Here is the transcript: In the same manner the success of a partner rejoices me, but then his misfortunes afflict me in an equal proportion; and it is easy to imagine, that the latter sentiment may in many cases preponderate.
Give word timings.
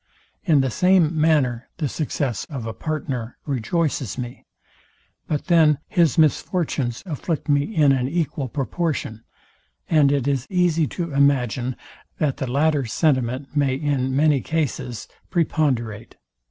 In 0.45 0.61
the 0.61 0.71
same 0.71 1.15
manner 1.21 1.69
the 1.77 1.87
success 1.87 2.45
of 2.45 2.65
a 2.65 2.73
partner 2.73 3.37
rejoices 3.45 4.17
me, 4.17 4.47
but 5.27 5.45
then 5.45 5.77
his 5.87 6.17
misfortunes 6.17 7.03
afflict 7.05 7.47
me 7.47 7.65
in 7.75 7.91
an 7.91 8.07
equal 8.07 8.49
proportion; 8.49 9.23
and 9.87 10.11
it 10.11 10.27
is 10.27 10.47
easy 10.49 10.87
to 10.87 11.13
imagine, 11.13 11.75
that 12.17 12.37
the 12.37 12.47
latter 12.47 12.83
sentiment 12.83 13.55
may 13.55 13.75
in 13.75 14.15
many 14.15 14.41
cases 14.41 15.07
preponderate. 15.29 16.15